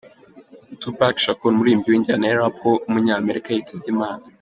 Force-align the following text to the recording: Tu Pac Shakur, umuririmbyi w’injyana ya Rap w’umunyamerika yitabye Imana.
Tu 0.79 0.89
Pac 0.99 1.15
Shakur, 1.23 1.49
umuririmbyi 1.53 1.89
w’injyana 1.91 2.25
ya 2.27 2.37
Rap 2.39 2.57
w’umunyamerika 2.67 3.47
yitabye 3.51 3.87
Imana. 3.95 4.23